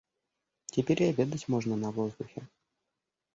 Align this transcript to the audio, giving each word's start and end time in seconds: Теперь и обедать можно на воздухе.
Теперь 0.65 1.03
и 1.03 1.05
обедать 1.11 1.47
можно 1.47 1.75
на 1.75 1.91
воздухе. 1.91 2.41